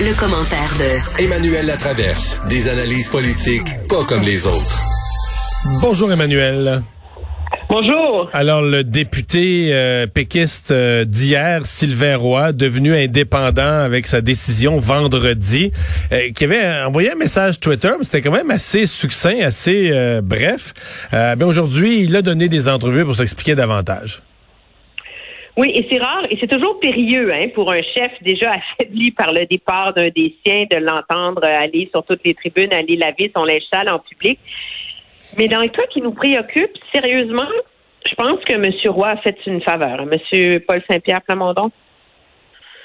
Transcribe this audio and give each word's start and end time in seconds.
Le, 0.00 0.18
commentaire 0.18 0.72
de 0.78 1.22
Emmanuel 1.24 1.66
Latraverse. 1.66 2.40
Des 2.48 2.68
analyses 2.68 3.08
politiques 3.08 3.66
pas 3.88 4.04
comme 4.04 4.22
les 4.22 4.46
autres. 4.46 4.84
Bonjour 5.80 6.12
Emmanuel. 6.12 6.82
Bonjour. 7.68 8.30
Alors 8.32 8.62
le 8.62 8.84
député 8.84 9.70
euh, 9.72 10.06
péquiste 10.06 10.70
euh, 10.70 11.04
d'hier, 11.04 11.66
Sylvain 11.66 12.16
Roy, 12.16 12.52
devenu 12.52 12.94
indépendant 12.94 13.80
avec 13.80 14.06
sa 14.06 14.20
décision 14.20 14.78
vendredi, 14.78 15.72
euh, 16.12 16.30
qui 16.34 16.44
avait 16.44 16.82
envoyé 16.84 17.12
un 17.12 17.16
message 17.16 17.58
Twitter, 17.58 17.90
mais 17.98 18.04
c'était 18.04 18.22
quand 18.22 18.32
même 18.32 18.50
assez 18.50 18.86
succinct, 18.86 19.40
assez 19.40 19.90
euh, 19.92 20.20
bref. 20.22 20.72
Euh, 21.12 21.34
ben 21.34 21.46
aujourd'hui, 21.46 22.04
il 22.04 22.14
a 22.14 22.22
donné 22.22 22.48
des 22.48 22.68
entrevues 22.68 23.04
pour 23.04 23.16
s'expliquer 23.16 23.54
davantage. 23.54 24.22
Oui, 25.58 25.72
et 25.74 25.88
c'est 25.90 26.00
rare, 26.00 26.24
et 26.30 26.36
c'est 26.38 26.46
toujours 26.46 26.78
périlleux 26.78 27.32
hein, 27.34 27.48
pour 27.52 27.72
un 27.72 27.82
chef 27.82 28.12
déjà 28.22 28.52
affaibli 28.78 29.10
par 29.10 29.32
le 29.32 29.44
départ 29.44 29.92
d'un 29.92 30.08
des 30.08 30.36
siens 30.46 30.66
de 30.70 30.76
l'entendre 30.76 31.44
aller 31.44 31.88
sur 31.92 32.04
toutes 32.04 32.20
les 32.24 32.34
tribunes, 32.34 32.72
aller 32.72 32.94
laver 32.94 33.32
son 33.34 33.42
linge 33.42 33.64
sale 33.72 33.92
en 33.92 33.98
public. 33.98 34.38
Mais 35.36 35.48
dans 35.48 35.60
le 35.60 35.66
cas 35.66 35.84
qui 35.90 36.00
nous 36.00 36.12
préoccupe, 36.12 36.70
sérieusement, 36.94 37.48
je 38.08 38.14
pense 38.14 38.38
que 38.44 38.52
M. 38.52 38.72
Roy 38.86 39.08
a 39.08 39.16
fait 39.16 39.36
une 39.46 39.60
faveur. 39.60 40.00
hein, 40.00 40.08
M. 40.32 40.60
Paul 40.60 40.80
Saint-Pierre 40.88 41.22
Plamondon. 41.22 41.72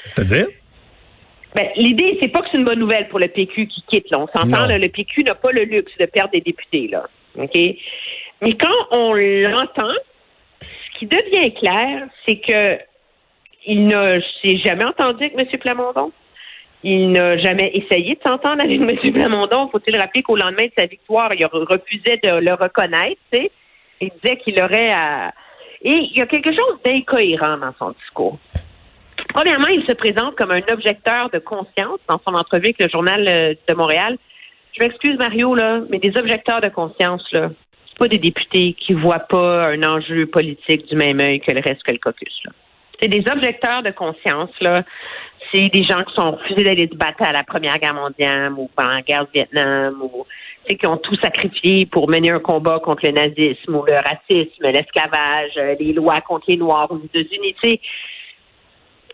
C'est-à-dire? 0.05 0.47
Ben, 1.55 1.67
l'idée, 1.75 2.17
c'est 2.19 2.29
pas 2.29 2.41
que 2.41 2.47
c'est 2.51 2.57
une 2.57 2.65
bonne 2.65 2.79
nouvelle 2.79 3.07
pour 3.09 3.19
le 3.19 3.27
PQ 3.27 3.67
qui 3.67 3.83
quitte. 3.87 4.09
Là. 4.09 4.19
On 4.19 4.27
s'entend, 4.35 4.65
le 4.65 4.87
PQ 4.87 5.25
n'a 5.25 5.35
pas 5.35 5.51
le 5.51 5.63
luxe 5.65 5.91
de 5.99 6.07
perdre 6.07 6.31
des 6.31 6.41
députés. 6.41 6.87
Là. 6.87 7.03
OK? 7.37 7.55
Mais 8.41 8.53
quand 8.53 8.87
on 8.89 9.13
l'entend, 9.13 9.93
devient 11.07 11.53
clair, 11.53 12.07
c'est 12.25 12.37
que 12.37 12.79
il 13.65 13.87
n'a 13.87 14.19
s'est 14.41 14.57
jamais 14.57 14.83
entendu 14.83 15.25
avec 15.25 15.39
M. 15.39 15.59
Plamondon. 15.59 16.11
Il 16.83 17.11
n'a 17.11 17.37
jamais 17.37 17.71
essayé 17.73 18.15
de 18.15 18.29
s'entendre 18.29 18.61
avec 18.61 18.79
M. 18.79 19.13
Plamondon. 19.13 19.69
Faut-il 19.69 19.97
rappeler 19.97 20.21
qu'au 20.21 20.35
lendemain 20.35 20.65
de 20.65 20.71
sa 20.77 20.85
victoire, 20.85 21.33
il 21.33 21.45
refusait 21.45 22.19
de 22.23 22.39
le 22.39 22.53
reconnaître. 22.53 23.21
tu 23.31 23.39
sais. 23.39 23.51
Il 24.01 24.11
disait 24.21 24.37
qu'il 24.37 24.61
aurait 24.61 24.91
à... 24.91 25.33
Et 25.81 25.93
il 25.93 26.17
y 26.17 26.21
a 26.21 26.25
quelque 26.25 26.51
chose 26.51 26.77
d'incohérent 26.83 27.57
dans 27.57 27.73
son 27.79 27.91
discours. 27.91 28.37
Premièrement, 29.33 29.67
il 29.67 29.83
se 29.87 29.93
présente 29.93 30.35
comme 30.35 30.51
un 30.51 30.61
objecteur 30.71 31.29
de 31.29 31.39
conscience 31.39 31.99
dans 32.09 32.19
son 32.25 32.33
entrevue 32.35 32.67
avec 32.67 32.81
le 32.81 32.89
journal 32.89 33.27
euh, 33.27 33.53
de 33.67 33.73
Montréal. 33.73 34.17
Je 34.73 34.83
m'excuse, 34.83 35.17
Mario, 35.17 35.55
là, 35.55 35.81
mais 35.89 35.99
des 35.99 36.17
objecteurs 36.17 36.61
de 36.61 36.69
conscience, 36.69 37.23
là, 37.31 37.49
c'est 37.93 37.99
pas 37.99 38.07
des 38.07 38.17
députés 38.17 38.75
qui 38.79 38.93
voient 38.93 39.19
pas 39.19 39.67
un 39.67 39.83
enjeu 39.83 40.25
politique 40.25 40.87
du 40.87 40.95
même 40.95 41.19
œil 41.19 41.39
que 41.39 41.51
le 41.51 41.61
reste 41.61 41.83
que 41.83 41.91
le 41.91 41.99
caucus. 41.99 42.43
C'est 42.99 43.07
des 43.07 43.23
objecteurs 43.31 43.83
de 43.83 43.91
conscience, 43.91 44.49
là. 44.61 44.83
C'est 45.51 45.69
des 45.69 45.83
gens 45.83 46.03
qui 46.03 46.15
sont 46.15 46.31
refusés 46.31 46.63
d'aller 46.63 46.89
se 46.91 46.95
battre 46.95 47.21
à 47.21 47.31
la 47.31 47.43
Première 47.43 47.77
Guerre 47.77 47.93
mondiale 47.93 48.53
ou 48.57 48.69
pendant 48.75 48.93
la 48.93 49.01
guerre 49.01 49.25
du 49.25 49.31
Vietnam 49.33 50.01
ou 50.01 50.25
qui 50.67 50.87
ont 50.87 50.97
tout 50.97 51.15
sacrifié 51.21 51.85
pour 51.85 52.09
mener 52.09 52.31
un 52.31 52.39
combat 52.39 52.79
contre 52.79 53.05
le 53.05 53.11
nazisme 53.11 53.75
ou 53.75 53.83
le 53.85 53.95
racisme, 53.95 54.63
l'esclavage, 54.63 55.51
euh, 55.57 55.75
les 55.79 55.93
lois 55.93 56.21
contre 56.21 56.45
les 56.47 56.57
Noirs 56.57 56.89
aux 56.89 57.01
États-Unis. 57.03 57.55
Sais, 57.61 57.79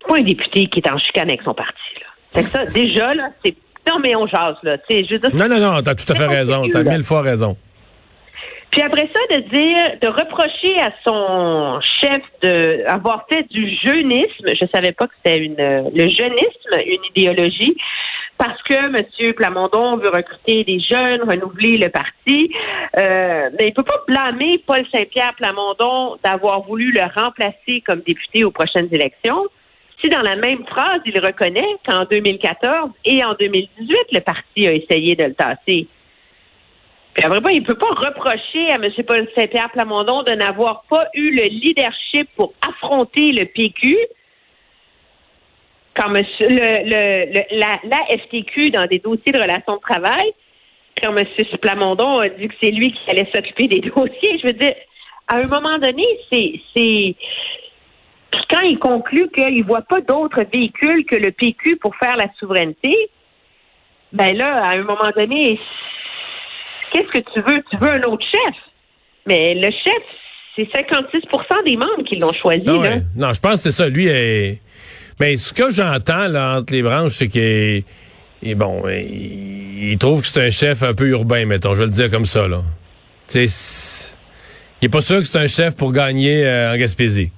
pas 0.08 0.18
un 0.18 0.22
député 0.22 0.68
qui 0.68 0.80
est 0.80 0.90
en 0.90 0.98
chicane 0.98 1.30
avec 1.30 1.42
son 1.42 1.54
parti. 1.54 1.80
Là. 2.00 2.08
Fait 2.34 2.44
que 2.44 2.50
ça, 2.50 2.66
déjà, 2.66 3.14
là, 3.14 3.30
c'est. 3.44 3.56
Non, 3.90 4.00
mais 4.00 4.16
on 4.16 4.28
jase, 4.28 4.58
là. 4.64 4.78
Tu 4.78 4.98
sais, 4.98 5.04
je 5.06 5.16
veux 5.16 5.20
dire, 5.20 5.30
Non, 5.34 5.50
non, 5.50 5.60
non, 5.60 5.82
t'as 5.82 5.96
tout 5.96 6.14
à 6.14 6.16
fait 6.16 6.22
c'est 6.22 6.28
raison. 6.28 6.70
T'as 6.72 6.84
mille 6.84 7.04
fois 7.04 7.22
raison. 7.22 7.58
Puis 8.72 8.82
après 8.82 9.10
ça, 9.14 9.38
de 9.38 9.42
dire, 9.50 10.00
de 10.02 10.08
reprocher 10.08 10.80
à 10.80 10.92
son 11.04 11.80
chef 12.02 12.22
de 12.44 12.84
avoir 12.88 13.26
fait 13.28 13.44
du 13.50 13.68
jeunisme, 13.84 14.48
je 14.48 14.66
savais 14.74 14.92
pas 14.92 15.08
que 15.08 15.14
c'était 15.18 15.40
une 15.40 15.56
le 15.56 16.08
jeunisme, 16.10 16.78
une 16.86 17.04
idéologie, 17.16 17.76
parce 18.40 18.62
que 18.64 18.74
M. 18.74 19.34
Plamondon 19.34 19.98
veut 19.98 20.10
recruter 20.10 20.64
des 20.64 20.80
jeunes, 20.80 21.22
renouveler 21.28 21.78
le 21.78 21.90
parti. 21.90 22.54
Euh, 22.98 23.50
mais 23.60 23.68
il 23.68 23.74
peut 23.74 23.84
pas 23.84 24.02
blâmer 24.08 24.64
Paul 24.66 24.86
Saint-Pierre 24.94 25.36
Plamondon 25.36 26.18
d'avoir 26.24 26.62
voulu 26.62 26.92
le 26.92 27.02
remplacer 27.02 27.84
comme 27.86 28.00
député 28.00 28.46
aux 28.46 28.52
prochaines 28.52 28.88
élections. 28.92 29.46
Si 30.02 30.10
dans 30.10 30.22
la 30.22 30.38
même 30.38 30.66
phrase, 30.66 31.02
il 31.06 31.20
reconnaît 31.20 31.76
qu'en 31.86 32.06
2014 32.06 32.92
et 33.04 33.24
en 33.26 33.34
2018, 33.34 33.98
le 34.14 34.20
parti 34.22 34.68
a 34.68 34.74
essayé 34.74 35.16
de 35.16 35.26
le 35.26 35.34
tasser. 35.34 35.88
Puis 37.14 37.26
après, 37.26 37.54
il 37.54 37.62
ne 37.62 37.66
peut 37.66 37.76
pas 37.76 37.90
reprocher 37.90 38.72
à 38.72 38.76
M. 38.76 38.92
Paul 39.06 39.28
Saint-Pierre 39.36 39.72
Plamondon 39.72 40.24
de 40.24 40.32
n'avoir 40.32 40.84
pas 40.90 41.08
eu 41.14 41.32
le 41.32 41.44
leadership 41.44 42.30
pour 42.36 42.54
affronter 42.62 43.32
le 43.32 43.46
PQ 43.46 43.98
quand 45.96 46.10
monsieur, 46.10 46.48
le, 46.48 47.26
le, 47.30 47.60
la, 47.60 48.18
FTQ 48.18 48.72
dans 48.72 48.86
des 48.86 49.00
dossiers 49.00 49.34
de 49.34 49.40
relations 49.40 49.76
de 49.76 49.82
travail, 49.82 50.32
quand 51.02 51.16
M. 51.16 51.26
Plamondon 51.62 52.20
a 52.20 52.30
dit 52.30 52.48
que 52.48 52.54
c'est 52.62 52.72
lui 52.72 52.94
qui 52.94 53.10
allait 53.10 53.30
s'occuper 53.34 53.68
des 53.68 53.82
dossiers. 53.96 54.40
Je 54.42 54.48
veux 54.48 54.54
dire, 54.54 54.76
à 55.28 55.38
un 55.38 55.48
moment 55.48 55.78
donné, 55.78 56.06
c'est 56.32 57.16
quand 58.50 58.62
il 58.62 58.80
conclut 58.80 59.30
qu'il 59.30 59.58
ne 59.58 59.64
voit 59.64 59.82
pas 59.82 60.02
d'autres 60.02 60.44
véhicules 60.52 61.06
que 61.06 61.16
le 61.16 61.32
PQ 61.32 61.78
pour 61.78 61.96
faire 61.98 62.16
la 62.16 62.28
souveraineté, 62.40 63.10
ben 64.14 64.36
là, 64.36 64.64
à 64.64 64.76
un 64.76 64.84
moment 64.84 65.10
donné, 65.16 65.60
qu'est-ce 66.92 67.20
que 67.20 67.30
tu 67.34 67.42
veux? 67.42 67.62
Tu 67.72 67.78
veux 67.78 67.90
un 67.92 68.02
autre 68.04 68.26
chef. 68.32 68.56
Mais 69.26 69.54
le 69.56 69.70
chef, 69.72 70.04
c'est 70.56 70.64
56% 70.72 71.64
des 71.66 71.78
membres 71.78 72.04
qui 72.08 72.16
l'ont 72.18 72.32
choisi. 72.34 72.64
Ah 72.68 72.72
là. 72.72 72.78
ouais. 72.80 73.02
Non, 73.16 73.34
je 73.34 73.40
pense 73.40 73.56
que 73.56 73.60
c'est 73.60 73.72
ça. 73.72 73.88
Lui, 73.90 74.08
est... 74.08 74.60
mais 75.20 75.38
ce 75.38 75.54
que 75.54 75.72
j'entends 75.72 76.28
là 76.28 76.58
entre 76.60 76.74
les 76.74 76.82
branches, 76.82 77.12
c'est 77.14 77.28
qu'il 77.28 77.84
est- 78.44 78.56
bon, 78.56 78.82
il, 78.90 79.92
il 79.92 79.98
trouve 79.98 80.22
que 80.22 80.28
c'est 80.28 80.48
un 80.48 80.52
chef 80.52 80.84
un 80.84 80.94
peu 80.94 81.08
urbain, 81.10 81.46
mettons. 81.46 81.74
Je 81.76 81.80
vais 81.80 81.86
le 81.86 81.92
dire 81.92 82.10
comme 82.10 82.26
ça 82.26 82.48
là. 82.48 82.62
C'est- 83.28 84.18
il 84.82 84.86
est 84.86 84.90
pas 84.90 85.02
sûr 85.02 85.18
que 85.20 85.26
c'est 85.26 85.38
un 85.40 85.48
chef 85.48 85.76
pour 85.76 85.92
gagner 85.92 86.46
euh, 86.46 86.74
en 86.74 86.78
Gaspésie. 86.78 87.32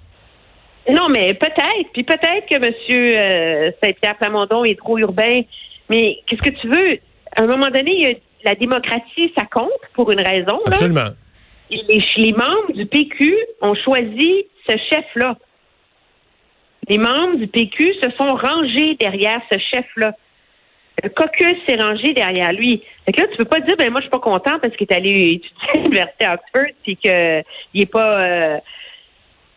Non, 0.91 1.09
mais 1.09 1.33
peut-être. 1.33 1.91
Puis 1.94 2.03
peut-être 2.03 2.47
que 2.50 2.56
M. 2.56 2.73
euh, 2.91 3.72
Saint-Pierre 3.83 4.18
Plamondon 4.18 4.63
est 4.63 4.78
trop 4.78 4.97
urbain. 4.97 5.41
Mais 5.89 6.18
qu'est-ce 6.28 6.41
que 6.41 6.50
tu 6.50 6.68
veux? 6.69 6.97
À 7.35 7.44
un 7.44 7.47
moment 7.47 7.69
donné, 7.69 7.91
il 7.94 8.01
y 8.03 8.12
a- 8.12 8.16
la 8.44 8.56
démocratie, 8.56 9.31
ça 9.38 9.46
compte 9.46 9.69
pour 9.94 10.12
une 10.12 10.22
raison. 10.22 10.59
Là. 10.66 10.74
Absolument. 10.74 11.09
Et 11.69 11.81
Les, 11.90 12.03
les 12.18 12.34
membres 12.34 12.74
du 12.74 12.85
PQ 12.85 13.35
ont 13.62 13.75
choisi 13.75 14.46
ce 14.68 14.75
chef-là. 14.90 15.38
Les 16.88 16.97
membres 16.97 17.38
du 17.38 17.47
PQ 17.47 17.94
se 18.01 18.09
sont 18.19 18.35
rangés 18.35 18.96
derrière 18.96 19.41
ce 19.51 19.57
chef-là. 19.57 20.13
Le 21.03 21.09
caucus 21.09 21.56
s'est 21.68 21.78
rangé 21.78 22.13
derrière 22.13 22.51
lui. 22.51 22.84
Fait 23.06 23.12
que 23.12 23.22
là, 23.22 23.28
tu 23.28 23.38
peux 23.38 23.46
pas 23.46 23.59
dire, 23.62 23.75
ben 23.78 23.90
moi, 23.91 24.01
je 24.01 24.03
suis 24.03 24.12
pas 24.12 24.19
content 24.19 24.59
parce 24.59 24.75
qu'il 24.75 24.88
est 24.90 24.94
allé 24.94 25.41
étudier 25.41 25.69
à 25.74 25.78
l'université 25.78 26.25
Oxford 26.28 26.74
puis 26.84 26.97
qu'il 26.97 27.12
est 27.81 27.91
pas, 27.91 28.22
euh, 28.22 28.57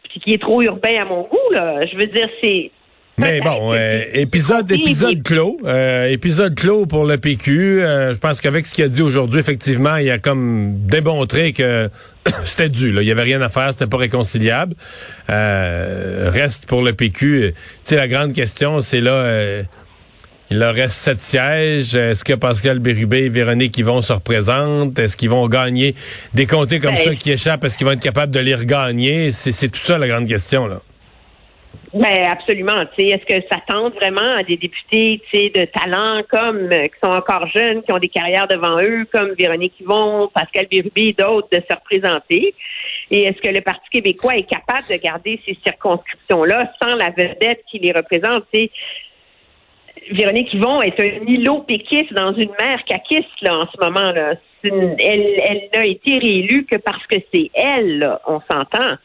qu'il 0.08 0.32
est 0.32 0.40
trop 0.40 0.62
urbain 0.62 0.96
à 1.00 1.04
mon 1.04 1.22
goût, 1.22 1.50
là. 1.50 1.84
Je 1.86 1.96
veux 1.96 2.06
dire, 2.06 2.28
c'est, 2.42 2.70
Mais 3.16 3.40
bon, 3.40 3.72
euh, 3.74 4.02
épisode, 4.12 4.70
épisode 4.72 5.22
clos. 5.22 5.58
Euh, 5.64 6.06
épisode 6.08 6.54
clos 6.54 6.86
pour 6.86 7.04
le 7.04 7.18
PQ. 7.18 7.82
Euh, 7.82 8.14
je 8.14 8.18
pense 8.18 8.40
qu'avec 8.40 8.66
ce 8.66 8.74
qu'il 8.74 8.84
a 8.84 8.88
dit 8.88 9.02
aujourd'hui, 9.02 9.38
effectivement, 9.40 9.96
il 9.96 10.10
a 10.10 10.18
comme 10.18 10.78
démontré 10.86 11.52
que 11.52 11.88
c'était 12.44 12.68
dû. 12.68 12.90
Là. 12.92 13.02
Il 13.02 13.08
y 13.08 13.12
avait 13.12 13.22
rien 13.22 13.40
à 13.40 13.48
faire, 13.48 13.72
c'était 13.72 13.86
pas 13.86 13.98
réconciliable. 13.98 14.74
Euh, 15.30 16.30
reste 16.32 16.66
pour 16.66 16.82
le 16.82 16.92
PQ. 16.92 17.54
Tu 17.54 17.60
sais, 17.84 17.96
la 17.96 18.08
grande 18.08 18.32
question, 18.32 18.80
c'est 18.80 19.00
là... 19.00 19.12
euh, 19.12 19.62
il 20.50 20.58
leur 20.58 20.74
reste 20.74 20.96
sept 20.98 21.20
sièges. 21.20 21.94
Est-ce 21.94 22.22
que 22.22 22.34
Pascal 22.34 22.78
Bérubé 22.78 23.20
et 23.24 23.28
Véronique 23.30 23.76
Yvon 23.78 24.02
se 24.02 24.12
représentent? 24.12 24.98
Est-ce 24.98 25.16
qu'ils 25.16 25.30
vont 25.30 25.48
gagner? 25.48 25.94
Des 26.34 26.46
comtés 26.46 26.80
comme 26.80 26.94
Ben, 26.94 27.02
ça 27.02 27.14
qui 27.14 27.32
échappent? 27.32 27.64
Est-ce 27.64 27.78
qu'ils 27.78 27.86
vont 27.86 27.92
être 27.94 28.02
capables 28.02 28.30
de 28.30 28.40
les 28.40 28.54
regagner? 28.54 29.32
C'est 29.32 29.52
c'est 29.52 29.68
tout 29.68 29.80
ça 29.80 29.96
la 29.96 30.06
grande 30.06 30.28
question. 30.28 30.66
là. 30.66 30.82
Ben 31.94 32.26
absolument. 32.28 32.82
Est-ce 32.98 33.24
que 33.24 33.46
ça 33.50 33.60
tente 33.68 33.94
vraiment 33.94 34.36
à 34.36 34.42
des 34.42 34.56
députés, 34.56 35.22
de 35.32 35.64
talent 35.66 36.22
comme 36.28 36.72
euh, 36.72 36.88
qui 36.88 36.94
sont 37.02 37.12
encore 37.12 37.46
jeunes, 37.54 37.82
qui 37.84 37.92
ont 37.92 37.98
des 37.98 38.08
carrières 38.08 38.48
devant 38.48 38.80
eux, 38.82 39.06
comme 39.12 39.32
Véronique 39.38 39.74
Yvon, 39.80 40.28
Pascal 40.34 40.66
Bérubé 40.68 41.08
et 41.08 41.12
d'autres, 41.12 41.48
de 41.52 41.58
se 41.58 41.74
représenter? 41.74 42.52
Et 43.12 43.22
est-ce 43.22 43.40
que 43.40 43.54
le 43.54 43.60
Parti 43.60 43.88
québécois 43.92 44.36
est 44.36 44.48
capable 44.48 44.82
de 44.90 45.00
garder 45.00 45.40
ces 45.46 45.56
circonscriptions-là 45.64 46.72
sans 46.82 46.96
la 46.96 47.10
vedette 47.10 47.62
qui 47.70 47.78
les 47.78 47.92
représente? 47.92 48.44
Véronique 50.10 50.52
Yvon 50.52 50.82
est 50.82 50.98
un 50.98 51.26
îlot 51.28 51.60
péquiste 51.60 52.12
dans 52.12 52.34
une 52.34 52.50
mer 52.58 52.84
caquiste 52.86 53.40
là, 53.40 53.56
en 53.56 53.66
ce 53.72 53.78
moment. 53.80 54.10
Là. 54.10 54.34
elle, 54.64 54.90
elle 54.98 55.68
n'a 55.72 55.86
été 55.86 56.18
réélue 56.18 56.64
que 56.64 56.76
parce 56.76 57.06
que 57.06 57.16
c'est 57.32 57.50
elle, 57.54 58.18
on 58.26 58.40
s'entend. 58.50 58.96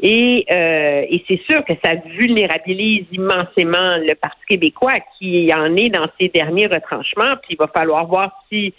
Et, 0.00 0.46
euh, 0.50 1.06
et 1.08 1.24
c'est 1.26 1.40
sûr 1.48 1.64
que 1.64 1.72
ça 1.84 1.94
vulnérabilise 2.06 3.06
immensément 3.12 3.96
le 3.96 4.14
Parti 4.14 4.40
québécois 4.48 5.00
qui 5.18 5.52
en 5.52 5.74
est 5.76 5.90
dans 5.90 6.06
ses 6.20 6.28
derniers 6.28 6.66
retranchements. 6.66 7.34
Puis 7.42 7.54
il 7.54 7.56
va 7.58 7.68
falloir 7.74 8.06
voir 8.06 8.30
si 8.48 8.72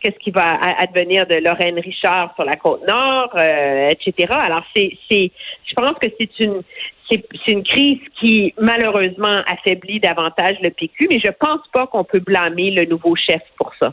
qu'est-ce 0.00 0.18
qui 0.18 0.30
va 0.30 0.58
advenir 0.78 1.26
de 1.26 1.36
Lorraine 1.36 1.78
Richard 1.78 2.34
sur 2.34 2.44
la 2.44 2.56
côte 2.56 2.86
nord, 2.86 3.30
euh, 3.36 3.90
etc. 3.90 4.32
Alors 4.32 4.62
c'est, 4.76 4.96
c'est, 5.10 5.30
je 5.66 5.74
pense 5.74 5.92
que 6.00 6.08
c'est 6.18 6.38
une, 6.40 6.62
c'est, 7.10 7.24
une 7.48 7.62
crise 7.64 8.00
qui 8.20 8.54
malheureusement 8.60 9.42
affaiblit 9.46 10.00
davantage 10.00 10.56
le 10.62 10.70
PQ, 10.70 11.08
mais 11.10 11.20
je 11.24 11.30
pense 11.30 11.60
pas 11.72 11.86
qu'on 11.86 12.04
peut 12.04 12.20
blâmer 12.20 12.70
le 12.70 12.84
nouveau 12.84 13.16
chef 13.16 13.42
pour 13.56 13.72
ça. 13.80 13.92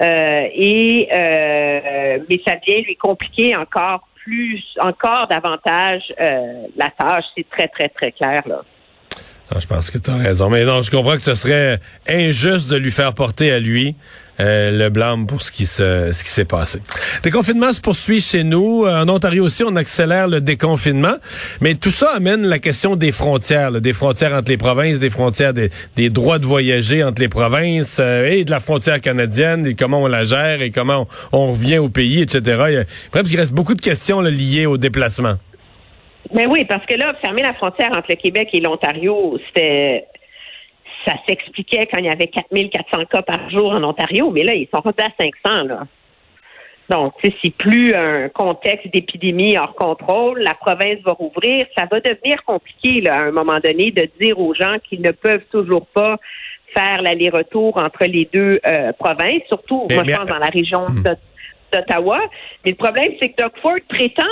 Euh, 0.00 0.48
et 0.54 1.08
euh, 1.12 2.18
mais 2.28 2.40
ça 2.46 2.56
vient 2.66 2.80
lui 2.80 2.96
compliquer 2.96 3.54
encore 3.54 4.08
plus, 4.24 4.62
encore 4.80 5.26
davantage 5.28 6.02
euh, 6.20 6.66
la 6.76 6.90
tâche. 6.90 7.24
C'est 7.36 7.48
très 7.48 7.68
très 7.68 7.88
très 7.88 8.12
clair 8.12 8.40
là. 8.46 8.62
Ah, 9.54 9.58
je 9.60 9.66
pense 9.66 9.90
que 9.90 9.98
tu 9.98 10.10
as 10.10 10.16
raison. 10.16 10.48
Mais 10.48 10.64
non, 10.64 10.80
je 10.80 10.90
comprends 10.90 11.16
que 11.16 11.22
ce 11.22 11.34
serait 11.34 11.78
injuste 12.08 12.68
de 12.70 12.76
lui 12.76 12.90
faire 12.90 13.12
porter 13.12 13.52
à 13.52 13.58
lui 13.58 13.96
euh, 14.40 14.70
le 14.70 14.88
blâme 14.88 15.26
pour 15.26 15.42
ce 15.42 15.52
qui 15.52 15.66
se, 15.66 16.10
s'est 16.12 16.46
passé. 16.46 16.78
Le 17.16 17.22
déconfinement 17.22 17.70
se 17.74 17.80
poursuit 17.82 18.22
chez 18.22 18.44
nous. 18.44 18.86
Euh, 18.86 19.02
en 19.02 19.08
Ontario 19.10 19.44
aussi, 19.44 19.62
on 19.62 19.76
accélère 19.76 20.26
le 20.26 20.40
déconfinement. 20.40 21.16
Mais 21.60 21.74
tout 21.74 21.90
ça 21.90 22.14
amène 22.16 22.46
la 22.46 22.58
question 22.58 22.96
des 22.96 23.12
frontières, 23.12 23.72
des 23.72 23.92
frontières 23.92 24.32
entre 24.32 24.50
les 24.50 24.56
provinces, 24.56 24.98
des 25.00 25.10
frontières 25.10 25.52
des, 25.52 25.70
des 25.96 26.08
droits 26.08 26.38
de 26.38 26.46
voyager 26.46 27.04
entre 27.04 27.20
les 27.20 27.28
provinces 27.28 27.98
euh, 28.00 28.24
et 28.24 28.44
de 28.44 28.50
la 28.50 28.60
frontière 28.60 29.02
canadienne 29.02 29.66
et 29.66 29.74
comment 29.74 30.02
on 30.02 30.06
la 30.06 30.24
gère 30.24 30.62
et 30.62 30.70
comment 30.70 31.06
on, 31.32 31.52
revient 31.52 31.78
au 31.78 31.90
pays, 31.90 32.22
etc. 32.22 32.40
Il, 32.68 32.74
y 32.74 32.76
a, 32.78 32.84
parce 33.10 33.28
qu'il 33.28 33.38
reste 33.38 33.52
beaucoup 33.52 33.74
de 33.74 33.82
questions 33.82 34.22
là, 34.22 34.30
liées 34.30 34.64
au 34.64 34.78
déplacement. 34.78 35.36
Mais 36.32 36.44
ben 36.44 36.52
oui, 36.52 36.64
parce 36.64 36.86
que 36.86 36.94
là, 36.94 37.14
fermer 37.20 37.42
la 37.42 37.52
frontière 37.52 37.90
entre 37.90 38.06
le 38.10 38.16
Québec 38.16 38.48
et 38.52 38.60
l'Ontario, 38.60 39.38
c'était 39.46 40.06
ça 41.04 41.14
s'expliquait 41.26 41.86
quand 41.92 41.98
il 41.98 42.06
y 42.06 42.10
avait 42.10 42.28
4400 42.28 43.06
cas 43.06 43.22
par 43.22 43.50
jour 43.50 43.72
en 43.72 43.82
Ontario, 43.82 44.30
mais 44.30 44.44
là, 44.44 44.54
ils 44.54 44.68
sont 44.72 44.80
rendus 44.80 45.02
à 45.02 45.10
500, 45.20 45.64
là. 45.64 45.86
Donc, 46.88 47.14
c'est 47.22 47.54
plus 47.54 47.94
un 47.94 48.28
contexte 48.28 48.92
d'épidémie 48.92 49.56
hors 49.56 49.74
contrôle. 49.74 50.40
La 50.40 50.54
province 50.54 50.98
va 51.06 51.12
rouvrir. 51.12 51.64
Ça 51.76 51.86
va 51.90 52.00
devenir 52.00 52.44
compliqué, 52.44 53.00
là, 53.00 53.14
à 53.14 53.20
un 53.22 53.30
moment 53.30 53.60
donné, 53.64 53.92
de 53.92 54.08
dire 54.20 54.38
aux 54.38 54.52
gens 54.52 54.76
qu'ils 54.86 55.00
ne 55.00 55.12
peuvent 55.12 55.44
toujours 55.50 55.86
pas 55.86 56.18
faire 56.76 57.00
l'aller-retour 57.00 57.82
entre 57.82 58.04
les 58.04 58.28
deux 58.32 58.60
euh, 58.66 58.92
provinces, 58.92 59.42
surtout, 59.48 59.86
moi, 59.90 60.04
je 60.06 60.14
pense, 60.14 60.28
dans 60.28 60.38
la 60.38 60.48
région 60.48 60.86
hmm. 60.88 61.04
d'Ottawa. 61.72 62.20
Mais 62.64 62.72
le 62.72 62.76
problème, 62.76 63.12
c'est 63.20 63.30
que 63.30 63.42
Doug 63.42 63.52
Ford 63.62 63.78
prétend 63.88 64.22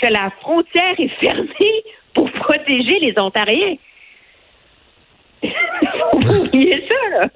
que 0.00 0.12
la 0.12 0.30
frontière 0.40 0.94
est 0.98 1.20
fermée 1.20 1.84
pour 2.14 2.30
protéger 2.42 2.98
les 3.00 3.14
Ontariens. 3.16 3.76
Faut 6.22 6.44
oublier 6.44 6.84
ça, 6.88 7.18
là. 7.18 7.28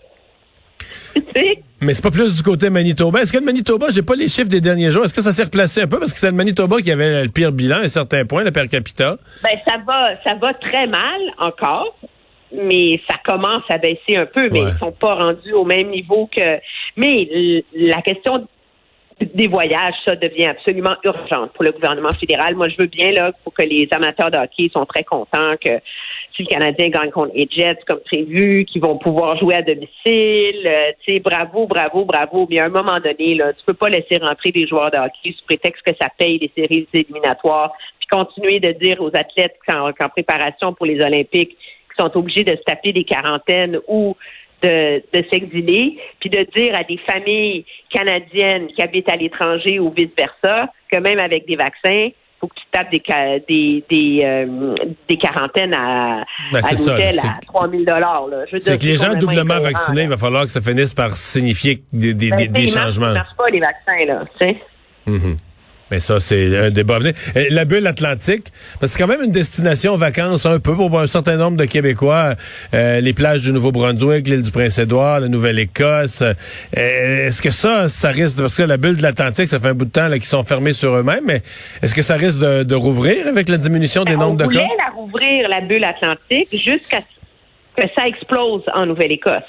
Mais 1.81 1.95
c'est 1.95 2.03
pas 2.03 2.11
plus 2.11 2.37
du 2.37 2.43
côté 2.43 2.71
Manitoba. 2.71 3.21
Est-ce 3.21 3.33
que 3.33 3.39
le 3.39 3.45
Manitoba, 3.45 3.89
j'ai 3.91 4.03
pas 4.03 4.15
les 4.15 4.29
chiffres 4.29 4.49
des 4.49 4.61
derniers 4.61 4.91
jours, 4.91 5.05
est-ce 5.05 5.15
que 5.15 5.23
ça 5.23 5.33
s'est 5.33 5.45
replacé 5.45 5.83
un 5.83 5.87
peu? 5.87 5.99
Parce 5.99 6.13
que 6.13 6.19
c'est 6.19 6.31
le 6.31 6.37
Manitoba 6.37 6.81
qui 6.81 6.91
avait 6.91 7.25
le 7.25 7.29
pire 7.29 7.53
bilan 7.53 7.77
à 7.77 7.81
un 7.81 7.89
certain 7.89 8.25
point, 8.25 8.43
le 8.43 8.53
per 8.53 8.69
capita. 8.69 9.17
Ben, 9.43 9.59
ça 9.67 9.77
va, 9.87 10.03
ça 10.27 10.35
va 10.35 10.55
très 10.55 10.87
mal 10.87 11.21
encore. 11.39 11.97
Mais 12.57 13.01
ça 13.11 13.17
commence 13.25 13.65
à 13.69 13.79
baisser 13.79 14.17
un 14.17 14.27
peu, 14.27 14.49
mais 14.49 14.61
ils 14.61 14.79
sont 14.79 14.93
pas 14.93 15.17
rendus 15.17 15.53
au 15.53 15.65
même 15.65 15.91
niveau 15.91 16.31
que. 16.35 16.61
Mais 16.97 17.65
la 17.75 18.01
question 18.01 18.47
des 19.21 19.49
voyages, 19.49 19.95
ça 20.07 20.17
devient 20.17 20.47
absolument 20.47 20.97
urgent 21.05 21.49
pour 21.55 21.65
le 21.65 21.73
gouvernement 21.73 22.13
fédéral. 22.19 22.55
Moi, 22.55 22.69
je 22.69 22.77
veux 22.79 22.89
bien 22.89 23.13
là 23.13 23.33
pour 23.45 23.55
que 23.55 23.63
les 23.63 23.89
amateurs 23.93 24.31
de 24.31 24.39
hockey 24.39 24.71
sont 24.73 24.85
très 24.87 25.05
contents 25.05 25.55
que 25.63 25.79
si 26.37 26.43
le 26.43 26.49
Canadien 26.49 26.89
gagne 26.89 27.11
contre 27.11 27.33
les 27.35 27.49
Jets 27.49 27.79
comme 27.87 28.01
prévu, 28.01 28.65
qu'ils 28.65 28.83
vont 28.83 28.99
pouvoir 28.99 29.39
jouer 29.39 29.55
à 29.55 29.63
domicile. 29.63 30.67
Euh, 30.67 30.91
tu 31.05 31.15
sais, 31.15 31.21
bravo, 31.21 31.67
bravo, 31.67 32.05
bravo. 32.05 32.47
Mais 32.51 32.59
à 32.59 32.67
un 32.67 32.71
moment 32.71 32.99
donné, 32.99 33.35
là, 33.37 33.53
tu 33.53 33.65
peux 33.65 33.75
pas 33.75 33.89
laisser 33.89 34.17
rentrer 34.17 34.51
des 34.51 34.67
joueurs 34.67 34.91
de 34.91 34.99
hockey 34.99 35.33
sous 35.39 35.45
prétexte 35.47 35.83
que 35.83 35.93
ça 36.01 36.09
paye 36.19 36.39
les 36.39 36.51
séries 36.57 36.89
éliminatoires, 36.93 37.73
puis 37.99 38.09
continuer 38.09 38.59
de 38.59 38.73
dire 38.73 39.01
aux 39.01 39.15
athlètes 39.15 39.57
qu'en 39.67 40.09
préparation 40.09 40.75
pour 40.75 40.87
les 40.87 41.01
Olympiques, 41.05 41.57
sont 41.99 42.17
obligés 42.17 42.45
de 42.45 42.57
se 42.57 42.63
taper 42.63 42.93
des 42.93 43.05
quarantaines 43.05 43.79
ou 43.89 44.17
de, 44.63 45.03
s'exiler, 45.31 45.99
puis 46.21 46.31
de 46.31 46.47
dire 46.57 46.75
à 46.75 46.85
des 46.85 46.99
familles 47.07 47.65
canadiennes 47.91 48.69
qui 48.69 48.83
habitent 48.83 49.11
à 49.11 49.17
l'étranger 49.17 49.79
ou 49.79 49.91
vice-versa 49.91 50.73
que 50.91 50.99
même 50.99 51.19
avec 51.19 51.47
des 51.47 51.57
vaccins, 51.57 52.09
faut 52.41 52.49
que 52.49 52.55
tu 52.55 52.67
tapes 52.73 52.91
des 52.91 53.03
des 53.49 53.85
des, 53.89 54.21
euh, 54.25 54.75
des 55.09 55.17
quarantaines 55.17 55.75
à, 55.75 56.25
ben, 56.53 56.61
à 56.65 56.73
l'hôtel 56.73 57.19
à 57.21 57.41
3 57.47 57.71
000 57.71 57.85
dollars. 57.85 58.27
C'est 58.61 58.79
que 58.79 58.87
les 58.87 58.97
gens 58.97 59.15
doublement 59.15 59.61
vaccinés, 59.61 60.03
il 60.05 60.09
va 60.09 60.17
falloir 60.17 60.45
que 60.45 60.51
ça 60.51 60.61
finisse 60.61 60.95
par 60.95 61.17
signifier 61.17 61.83
des, 61.93 62.15
des, 62.15 62.31
ben, 62.31 62.51
des, 62.51 62.67
changements. 62.67 63.07
Ça 63.07 63.11
ne 63.11 63.15
marche 63.15 63.37
pas 63.37 63.51
les 63.51 63.61
vaccins 63.61 64.07
là, 64.07 64.25
tu 64.39 64.47
sais. 64.47 64.57
Mm-hmm. 65.07 65.37
Mais 65.95 66.01
ça, 66.01 66.19
c'est 66.19 66.59
un 66.59 66.71
débat. 66.71 66.99
La 67.51 67.65
bulle 67.65 67.87
atlantique, 67.87 68.47
parce 68.81 68.93
que 68.93 68.99
c'est 68.99 68.99
quand 68.99 69.07
même 69.07 69.23
une 69.23 69.31
destination 69.31 69.97
vacances 69.97 70.45
un 70.45 70.59
peu 70.59 70.75
pour 70.75 70.99
un 70.99 71.07
certain 71.07 71.37
nombre 71.37 71.57
de 71.57 71.67
Québécois. 71.67 72.35
Euh, 72.75 73.01
les 73.01 73.13
plages 73.13 73.43
du 73.43 73.53
Nouveau-Brunswick, 73.53 74.27
l'île 74.27 74.43
du 74.43 74.51
Prince-Édouard, 74.51 75.21
la 75.21 75.29
Nouvelle-Écosse. 75.29 76.23
Euh, 76.23 77.29
est-ce 77.29 77.41
que 77.41 77.53
ça, 77.53 77.89
ça 77.89 78.09
risque, 78.09 78.41
parce 78.41 78.57
que 78.57 78.65
la 78.65 78.77
bulle 78.77 78.97
de 78.97 79.03
l'Atlantique, 79.03 79.49
ça 79.49 79.61
fait 79.61 79.69
un 79.69 79.75
bout 79.75 79.85
de 79.85 79.93
temps 79.93 80.11
qu'ils 80.11 80.25
sont 80.25 80.43
fermés 80.43 80.73
sur 80.73 80.97
eux-mêmes, 80.97 81.23
mais 81.25 81.43
est-ce 81.81 81.95
que 81.95 82.03
ça 82.03 82.17
risque 82.17 82.41
de, 82.41 82.75
rouvrir 82.75 83.29
avec 83.29 83.49
la 83.49 83.57
diminution 83.57 84.03
des 84.03 84.17
ben, 84.17 84.19
nombres 84.19 84.39
de 84.39 84.47
cas? 84.47 84.49
On 84.49 84.51
voulait 84.51 84.77
la 84.77 84.95
rouvrir, 84.97 85.49
la 85.49 85.61
bulle 85.61 85.85
atlantique, 85.85 86.49
jusqu'à 86.51 87.03
ce 87.03 87.85
que 87.85 87.89
ça 87.97 88.09
explose 88.09 88.63
en 88.75 88.87
Nouvelle-Écosse. 88.87 89.45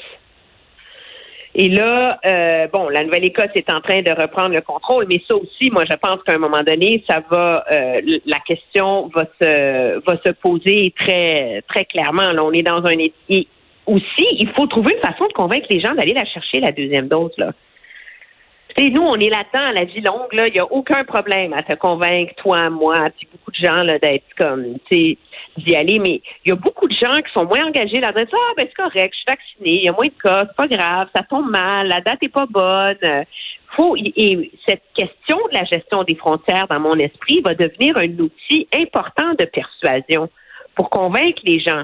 Et 1.57 1.69
là, 1.69 2.19
euh, 2.25 2.67
bon, 2.71 2.89
la 2.89 3.05
Nouvelle-Écosse 3.05 3.51
est 3.55 3.71
en 3.71 3.79
train 3.79 4.01
de 4.01 4.11
reprendre 4.11 4.49
le 4.49 4.59
contrôle, 4.59 5.05
mais 5.09 5.21
ça 5.25 5.37
aussi, 5.37 5.71
moi, 5.71 5.83
je 5.89 5.95
pense 5.95 6.21
qu'à 6.23 6.33
un 6.33 6.37
moment 6.37 6.63
donné, 6.63 7.01
ça 7.09 7.23
va, 7.31 7.63
euh, 7.71 8.01
la 8.25 8.39
question 8.45 9.09
va 9.15 9.23
se 9.41 9.99
va 10.05 10.19
se 10.25 10.31
poser 10.33 10.93
très 10.99 11.63
très 11.69 11.85
clairement. 11.85 12.29
Là, 12.33 12.43
on 12.43 12.51
est 12.51 12.61
dans 12.61 12.85
un 12.85 12.97
et 13.29 13.47
aussi, 13.85 14.27
il 14.37 14.49
faut 14.49 14.67
trouver 14.67 14.95
une 14.95 15.09
façon 15.09 15.27
de 15.27 15.33
convaincre 15.33 15.67
les 15.69 15.79
gens 15.79 15.93
d'aller 15.95 16.13
la 16.13 16.25
chercher 16.25 16.59
la 16.59 16.74
deuxième 16.74 17.07
dose 17.07 17.31
là. 17.38 17.53
Sais, 18.77 18.89
nous, 18.89 19.01
on 19.01 19.15
est 19.15 19.29
là-dedans 19.29 19.65
à 19.67 19.72
la 19.72 19.86
vie 19.86 20.01
longue. 20.01 20.27
Il 20.32 20.53
n'y 20.53 20.60
a 20.60 20.72
aucun 20.72 21.03
problème 21.03 21.53
à 21.53 21.62
te 21.62 21.75
convaincre, 21.75 22.34
toi, 22.38 22.70
moi, 22.70 23.10
puis 23.17 23.27
beaucoup 23.32 23.51
de 23.51 23.55
gens, 23.55 23.86
d'être 23.86 24.25
comme, 24.38 24.77
tu 24.89 25.17
d'y 25.58 25.75
aller, 25.75 26.00
mais 26.00 26.22
il 26.44 26.50
y 26.50 26.51
a 26.51 26.55
beaucoup 26.55 26.88
de 26.88 26.94
gens 26.94 27.15
qui 27.22 27.32
sont 27.34 27.46
moins 27.46 27.65
engagés 27.65 28.00
là-dedans. 28.00 28.25
Ah, 28.34 28.53
ben 28.58 28.67
c'est 28.67 28.75
correct, 28.75 29.13
je 29.13 29.17
suis 29.17 29.25
vacciné, 29.25 29.79
il 29.79 29.84
y 29.86 29.89
a 29.89 29.94
moins 29.94 30.08
de 30.08 30.22
cas, 30.22 30.46
c'est 30.48 30.55
pas 30.55 30.67
grave, 30.67 31.08
ça 31.15 31.24
tombe 31.24 31.50
mal, 31.50 31.88
la 31.88 32.01
date 32.01 32.20
est 32.22 32.29
pas 32.29 32.46
bonne. 32.46 33.25
Faut, 33.75 33.96
et 33.98 34.51
cette 34.67 34.84
question 34.94 35.38
de 35.51 35.58
la 35.58 35.65
gestion 35.65 36.03
des 36.03 36.15
frontières, 36.15 36.67
dans 36.67 36.79
mon 36.79 36.98
esprit, 36.98 37.41
va 37.41 37.55
devenir 37.55 37.98
un 37.98 38.10
outil 38.20 38.67
important 38.74 39.34
de 39.38 39.46
persuasion 39.46 40.29
pour 40.75 40.89
convaincre 40.89 41.41
les 41.44 41.60
gens 41.60 41.84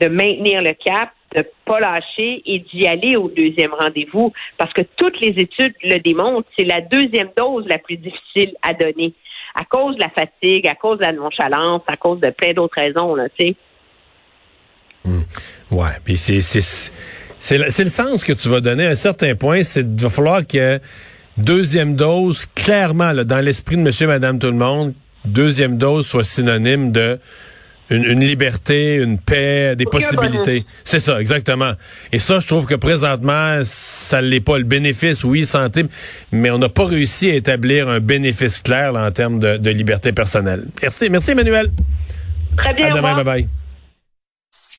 de 0.00 0.08
maintenir 0.08 0.62
le 0.62 0.74
cap, 0.74 1.10
de 1.34 1.44
pas 1.64 1.80
lâcher 1.80 2.42
et 2.46 2.60
d'y 2.60 2.86
aller 2.86 3.16
au 3.16 3.28
deuxième 3.28 3.72
rendez-vous, 3.72 4.32
parce 4.58 4.72
que 4.72 4.82
toutes 4.96 5.20
les 5.20 5.34
études 5.38 5.74
le 5.82 5.98
démontrent, 5.98 6.48
c'est 6.58 6.64
la 6.64 6.80
deuxième 6.80 7.30
dose 7.36 7.66
la 7.66 7.78
plus 7.78 7.96
difficile 7.96 8.54
à 8.62 8.74
donner 8.74 9.14
à 9.54 9.64
cause 9.64 9.96
de 9.96 10.00
la 10.00 10.08
fatigue, 10.08 10.66
à 10.66 10.74
cause 10.74 10.98
de 10.98 11.04
la 11.04 11.12
nonchalance, 11.12 11.82
à 11.86 11.96
cause 11.96 12.20
de 12.20 12.30
plein 12.30 12.52
d'autres 12.52 12.76
raisons, 12.76 13.14
là, 13.14 13.28
tu 13.38 13.46
sais. 13.46 13.56
Hmm. 15.04 15.22
Ouais, 15.70 15.98
puis 16.04 16.16
c'est 16.16 16.40
c'est 16.40 17.58
le, 17.58 17.70
sens 17.70 18.22
que 18.22 18.32
tu 18.32 18.48
vas 18.48 18.60
donner 18.60 18.86
à 18.86 18.90
un 18.90 18.94
certain 18.94 19.34
point, 19.34 19.64
c'est 19.64 20.00
va 20.00 20.10
falloir 20.10 20.46
que 20.46 20.78
deuxième 21.36 21.96
dose, 21.96 22.46
clairement, 22.46 23.12
dans 23.12 23.44
l'esprit 23.44 23.76
de 23.76 23.82
monsieur, 23.82 24.06
madame, 24.06 24.38
tout 24.38 24.46
le 24.46 24.52
monde, 24.52 24.94
deuxième 25.24 25.76
dose 25.76 26.06
soit 26.06 26.24
synonyme 26.24 26.92
de 26.92 27.18
une, 27.92 28.20
liberté, 28.20 28.96
une 28.96 29.18
paix, 29.18 29.74
des 29.76 29.84
possibilités. 29.84 30.64
C'est 30.84 31.00
ça, 31.00 31.20
exactement. 31.20 31.72
Et 32.12 32.18
ça, 32.18 32.40
je 32.40 32.46
trouve 32.46 32.66
que 32.66 32.74
présentement, 32.74 33.60
ça 33.64 34.20
l'est 34.20 34.40
pas. 34.40 34.58
Le 34.58 34.64
bénéfice, 34.64 35.24
oui, 35.24 35.44
santé, 35.44 35.84
mais 36.30 36.50
on 36.50 36.58
n'a 36.58 36.68
pas 36.68 36.86
réussi 36.86 37.30
à 37.30 37.34
établir 37.34 37.88
un 37.88 38.00
bénéfice 38.00 38.60
clair 38.60 38.94
en 38.94 39.10
termes 39.10 39.38
de, 39.38 39.70
liberté 39.70 40.12
personnelle. 40.12 40.64
Merci, 40.82 41.08
merci 41.08 41.30
Emmanuel. 41.30 41.70
Très 42.56 42.74
bien. 42.74 42.86
À 42.88 42.90
demain, 42.90 43.14
bye 43.14 43.24
bye. 43.24 43.61